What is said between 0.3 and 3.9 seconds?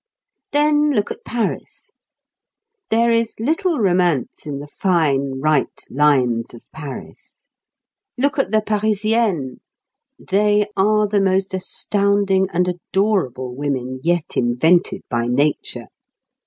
Then look at Paris; there is little